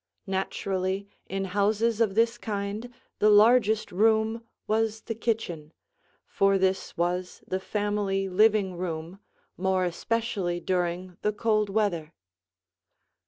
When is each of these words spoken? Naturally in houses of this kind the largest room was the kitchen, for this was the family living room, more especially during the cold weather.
Naturally 0.25 1.07
in 1.27 1.45
houses 1.45 2.01
of 2.01 2.15
this 2.15 2.39
kind 2.39 2.91
the 3.19 3.29
largest 3.29 3.91
room 3.91 4.43
was 4.65 5.01
the 5.01 5.13
kitchen, 5.13 5.73
for 6.25 6.57
this 6.57 6.97
was 6.97 7.43
the 7.47 7.59
family 7.59 8.27
living 8.27 8.75
room, 8.77 9.19
more 9.57 9.85
especially 9.85 10.59
during 10.59 11.17
the 11.21 11.31
cold 11.31 11.69
weather. 11.69 12.13